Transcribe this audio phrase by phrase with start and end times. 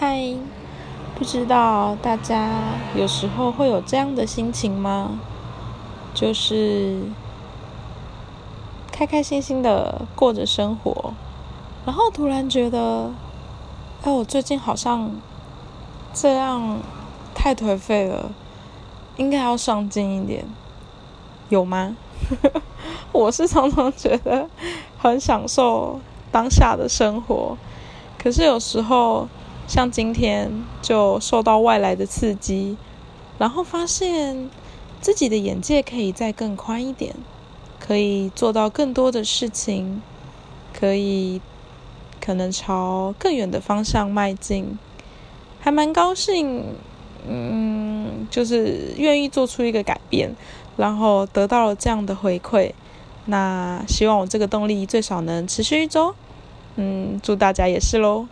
[0.00, 0.32] 嗨，
[1.16, 2.52] 不知道大家
[2.94, 5.18] 有时候会有这样的心情吗？
[6.14, 7.02] 就是
[8.92, 11.12] 开开心心的过着生活，
[11.84, 13.10] 然后突然觉得，
[14.04, 15.10] 哎，我最近好像
[16.14, 16.78] 这样
[17.34, 18.30] 太颓废了，
[19.16, 20.44] 应该要上进一点，
[21.48, 21.96] 有吗？
[23.10, 24.48] 我是常常觉得
[24.96, 25.98] 很享受
[26.30, 27.56] 当下的生活，
[28.16, 29.26] 可是有时候。
[29.68, 30.50] 像今天
[30.80, 32.78] 就受到外来的刺激，
[33.38, 34.48] 然后发现
[35.02, 37.14] 自己的眼界可以再更宽一点，
[37.78, 40.00] 可以做到更多的事情，
[40.72, 41.42] 可以
[42.18, 44.78] 可能朝更远的方向迈进，
[45.60, 46.64] 还蛮高兴，
[47.28, 50.34] 嗯，就是愿意做出一个改变，
[50.78, 52.72] 然后得到了这样的回馈，
[53.26, 56.14] 那希望我这个动力最少能持续一周，
[56.76, 58.26] 嗯，祝大家也是喽。